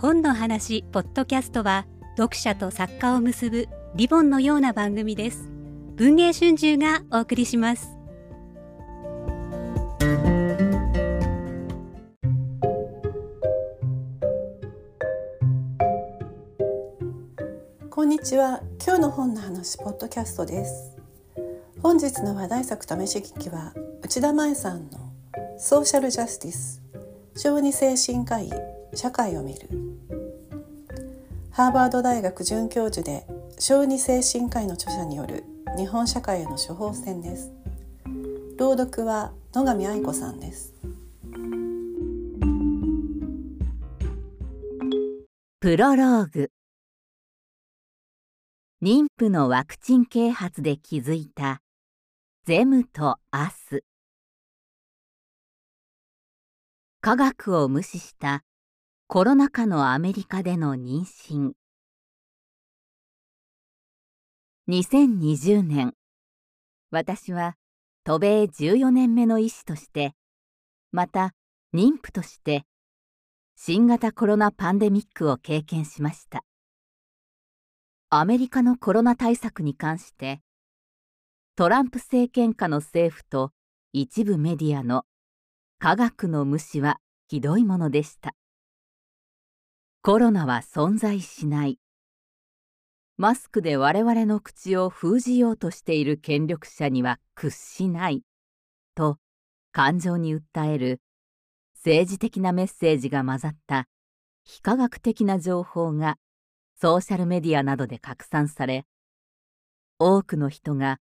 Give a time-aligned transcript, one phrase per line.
[0.00, 1.84] 本の話ポッドキャストは
[2.16, 5.50] 読者と作家を結ぶリボンのような番組です。
[5.96, 7.88] 文藝春秋がお送りします。
[17.90, 18.62] こんにちは。
[18.80, 20.96] 今日の本の話ポッドキャストです。
[21.82, 25.12] 本日の話題作試し聞きは内田舞さんの
[25.58, 26.80] ソーシャルジャスティス
[27.34, 28.52] 小児精神科医
[28.94, 29.87] 社会を見る。
[31.58, 33.26] ハーバード大学准教授で
[33.58, 35.42] 小児精神科医の著者による
[35.76, 37.50] 日本社会への処方箋です。
[38.56, 40.72] 朗読は野上愛子さんです。
[45.58, 46.52] プロローグ。
[48.80, 51.60] 妊婦のワクチン啓発で気づいた
[52.46, 53.82] ゼムとアス。
[57.00, 58.44] 科学を無視した
[59.10, 61.52] コロナ禍のアメリカでの妊娠。
[64.68, 65.94] 2020年。
[66.90, 67.56] 私は
[68.04, 70.12] 渡米14年目の医師として
[70.92, 71.32] また
[71.74, 72.66] 妊婦として
[73.56, 76.44] 新型コロナパンデミックを経験しました。
[78.10, 80.42] アメリカのコロナ対策に関して
[81.56, 83.52] トランプ政権下の政府と
[83.94, 85.04] 一部メディアの
[85.78, 88.34] 科学の無視はひどいものでした。
[90.00, 91.80] コロナは存在しない。
[93.16, 98.22] マスクで我々の口を封じようとしている権力者には屈しない。
[98.94, 99.18] と
[99.72, 101.00] 感情に訴える
[101.74, 103.86] 政治的なメッセージが混ざった
[104.44, 106.16] 非科学的な情報が
[106.80, 108.86] ソーシャルメディアなどで拡散され
[109.98, 110.98] 多くの人が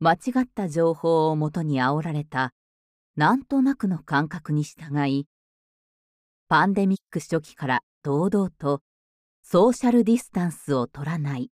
[0.00, 2.52] 間違った情報をもとに煽られた
[3.14, 5.26] なんとなくの感覚に従い、
[6.48, 8.80] パンデミック初期から堂々と
[9.42, 11.50] ソーシャルディスタンスを取らない、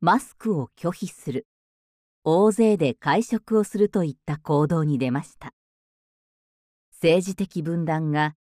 [0.00, 1.46] マスクを拒否する、
[2.24, 5.52] 大勢で会食をするといった行動に出ました。
[6.90, 8.34] 政治的分断が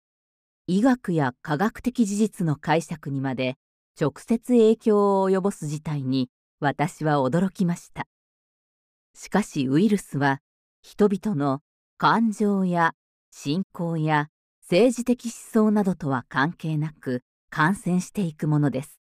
[0.68, 3.58] 医学や科学的事実の解釈にまで
[4.00, 6.30] 直接影響を及ぼす事態に
[6.62, 8.08] 私は驚きました。
[9.14, 10.40] しかしウイルスは
[10.82, 11.60] 人々の
[11.98, 12.94] 感情や
[13.32, 14.30] 信仰や
[14.62, 15.34] 政治的思
[15.66, 17.22] 想などとは関係なく
[17.56, 19.00] 感染していくものです。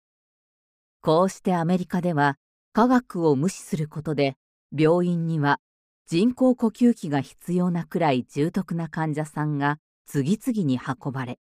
[1.02, 2.38] こうしてアメリカでは
[2.72, 4.38] 科学を無視することで
[4.74, 5.59] 病院には
[6.06, 11.40] 人工呼吸器が必要なくらい重篤な患者さんが次々に運ばれ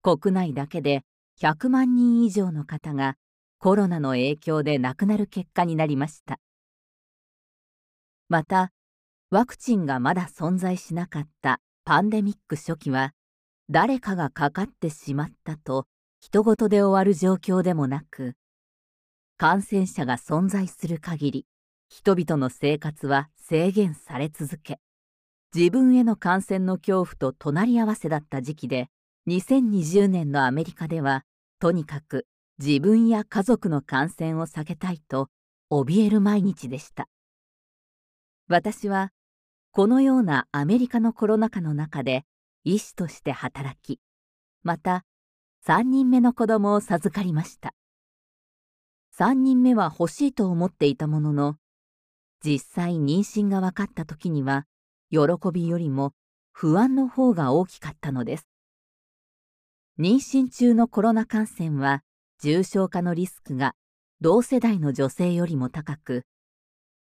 [0.00, 1.02] 国内だけで
[1.40, 3.16] 100万人以上の方が
[3.58, 6.38] コロナの影響で亡くなる結果になりました
[8.28, 8.70] また
[9.30, 13.10] ワクチンがまだ存在しなかったパンデミック初期は
[13.68, 15.86] 誰かがかかってしまったと
[16.24, 18.34] 人事で終わる状況でもなく
[19.38, 21.46] 感染者が存在する限り
[21.88, 24.78] 人々の生活は制限され続け
[25.52, 28.86] 自分への感染の恐怖と隣り合わせだった時期で
[29.26, 31.24] 2020年のアメリカでは
[31.58, 32.28] とにかく
[32.60, 35.28] 自分や家族の感染を避けたいと
[35.72, 37.08] 怯える毎日でした。
[38.46, 39.10] 私は
[39.72, 42.24] このようなアメリカのコロナ禍の中で
[42.62, 43.98] 医師として働き、
[44.62, 45.04] また
[45.64, 47.72] 3人目の子供を授かりました。
[49.16, 51.56] 3人目は欲しいと思っていたものの、
[52.44, 54.66] 実際妊娠が分かった時には、
[55.10, 55.20] 喜
[55.52, 56.14] びよりも
[56.50, 58.48] 不安の方が大きかったのです。
[60.00, 62.02] 妊娠中のコロナ感染は
[62.40, 63.76] 重症化のリスクが
[64.20, 66.24] 同世代の女性よりも高く、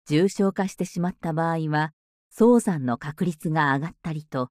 [0.07, 1.93] 重症化してしまった場合は
[2.31, 4.49] 早産の確率が上がったりと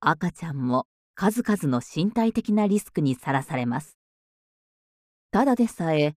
[0.00, 0.86] 赤ちゃんも
[1.20, 3.98] 数々の身体的なリスクにさらされます。
[5.30, 6.14] ただでさえ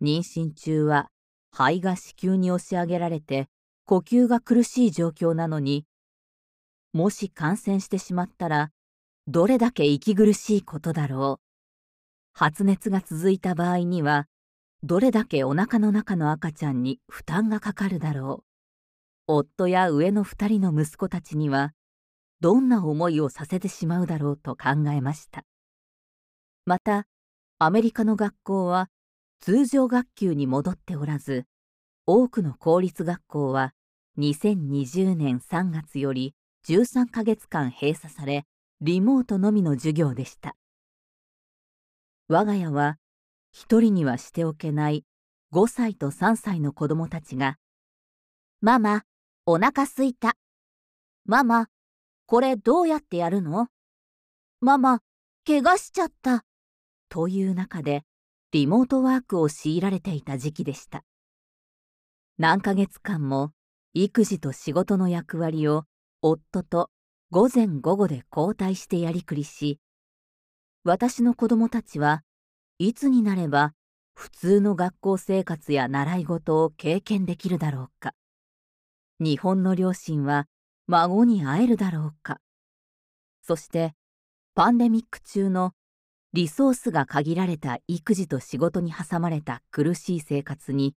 [0.00, 1.10] 妊娠中は
[1.52, 3.48] 肺が子宮に押し上げられて
[3.84, 5.84] 呼吸が苦しい状況なのに
[6.94, 8.70] もし感染してしまったら
[9.26, 11.44] どれだけ息苦しいことだろう。
[12.32, 14.26] 発熱が続いた場合には
[14.82, 18.42] どれだけお腹の中の赤ちゃんに負担がかかるだろ
[19.28, 19.34] う。
[19.34, 21.74] 夫や上の2人の息子たちには
[22.40, 25.44] どんな思いをさせてしまうだろうと考えました
[26.64, 27.06] また
[27.58, 28.88] アメリカの学校は
[29.40, 31.46] 通常学級に戻っておらず
[32.06, 33.72] 多くの公立学校は
[34.18, 36.34] 2020年3月より
[36.68, 38.44] 13ヶ月間閉鎖され
[38.80, 40.56] リモートのみの授業でした
[42.28, 42.98] 我が家は
[43.52, 45.04] 一人にはしておけない
[45.52, 47.56] 5歳と3歳の子供たちが
[48.60, 49.04] 「ママ
[49.48, 50.34] お腹すいた。
[51.24, 51.68] ママ、
[52.28, 53.68] これどうやってやるの？
[54.60, 55.00] ママ、
[55.46, 56.44] 怪我しちゃった。
[57.08, 58.02] という中で
[58.50, 61.04] リモートワークを強いられていた時期でした。
[62.36, 63.52] 何ヶ月間も
[63.94, 65.84] 育児と仕事の役割を
[66.20, 66.90] 夫と
[67.30, 69.78] 午前午後で交代してやりくりし、
[70.82, 72.24] 私の子供たちは
[72.80, 73.72] いつになれば
[74.14, 78.14] 普通の学校生活や習い事を経験できるだろうか。
[79.20, 80.46] 日本の両親は
[80.88, 82.40] 孫に会えるだろうか。
[83.42, 83.94] そして、
[84.54, 85.72] パンデミック中の
[86.32, 90.94] リソースが限られた育児と仕事に挟まれた苦しい生活に、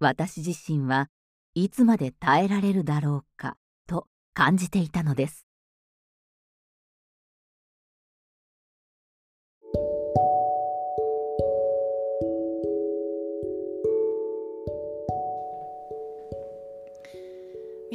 [0.00, 1.08] 私自身は
[1.54, 3.56] いつまで耐えられるだろうか
[3.86, 5.47] と感じていたのです。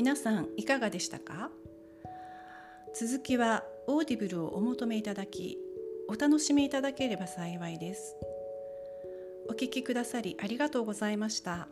[0.04, 1.50] 皆さんいかがでしたか？
[2.94, 5.58] 続きはオーディブルをお求めいただき
[6.10, 8.18] お楽しみいただければ幸いです
[9.48, 11.70] お聞きくださりありがとうございました。